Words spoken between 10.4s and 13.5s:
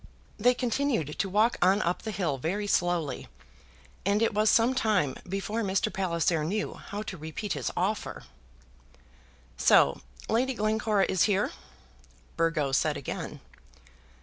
Glencora is here?" Burgo said again.